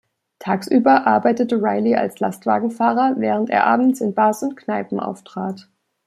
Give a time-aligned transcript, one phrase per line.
[0.39, 5.69] Tagsüber arbeitete Riley als Lastwagenfahrer, während er abends in Bars und Kneipen auftrat.